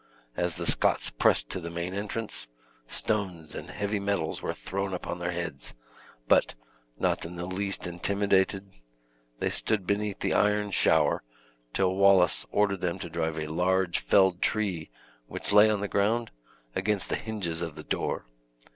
As 0.35 0.55
the 0.55 0.65
Scots 0.65 1.11
pressed 1.11 1.51
to 1.51 1.59
the 1.59 1.69
main 1.69 1.93
entrance, 1.93 2.47
stones 2.87 3.53
and 3.53 3.69
heavy 3.69 3.99
metals 3.99 4.41
were 4.41 4.51
thrown 4.55 4.95
upon 4.95 5.19
their 5.19 5.29
heads; 5.29 5.75
but, 6.27 6.55
not 6.97 7.23
in 7.23 7.35
the 7.35 7.45
least 7.45 7.85
intimidated, 7.85 8.71
they 9.37 9.51
stood 9.51 9.85
beneath 9.85 10.21
the 10.21 10.33
iron 10.33 10.71
shower, 10.71 11.21
till 11.71 11.93
Wallace 11.93 12.47
ordered 12.51 12.81
them 12.81 12.97
to 12.97 13.11
drive 13.11 13.37
a 13.37 13.45
large 13.45 13.99
felled 13.99 14.41
tree, 14.41 14.89
which 15.27 15.53
lay 15.53 15.69
on 15.69 15.81
the 15.81 15.87
ground, 15.87 16.31
against 16.75 17.09
the 17.09 17.15
hinges 17.15 17.61
of 17.61 17.75
the 17.75 17.83
door. 17.83 18.25